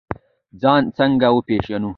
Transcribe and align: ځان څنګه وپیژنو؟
ځان 0.61 0.83
څنګه 0.97 1.27
وپیژنو؟ 1.35 1.89